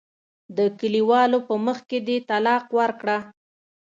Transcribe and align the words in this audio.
د 0.57 0.59
کلیوالو 0.79 1.37
په 1.47 1.55
مخ 1.65 1.77
کې 1.89 1.99
دې 2.07 2.17
طلاق 2.29 2.65
ورکړه. 2.79 3.17